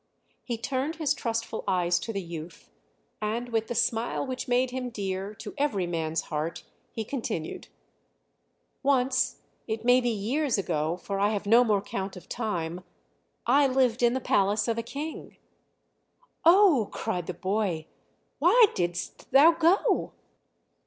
He 0.43 0.57
turned 0.57 0.95
his 0.95 1.13
trustful 1.13 1.63
eyes 1.67 1.99
to 1.99 2.11
the 2.11 2.23
youth, 2.23 2.71
and 3.21 3.49
with 3.49 3.67
the 3.67 3.75
smile 3.75 4.25
which 4.25 4.47
made 4.47 4.71
him 4.71 4.89
dear 4.89 5.35
to 5.35 5.53
every 5.59 5.85
man's 5.85 6.21
heart, 6.33 6.63
he 6.91 7.05
continued: 7.05 7.67
"Once, 8.81 9.41
it 9.67 9.85
may 9.85 10.01
be 10.01 10.09
years 10.09 10.57
ago, 10.57 10.97
for 10.97 11.19
I 11.19 11.29
have 11.29 11.45
no 11.45 11.63
more 11.63 11.83
count 11.83 12.17
of 12.17 12.27
time, 12.27 12.83
I 13.45 13.67
lived 13.67 14.01
in 14.01 14.13
the 14.15 14.19
palace 14.19 14.67
of 14.67 14.79
a 14.79 14.81
king." 14.81 15.37
"Oh!" 16.45 16.89
cried 16.91 17.27
the 17.27 17.35
boy, 17.35 17.85
"why 18.39 18.65
didst 18.73 19.29
thou 19.31 19.51
go?" 19.51 20.13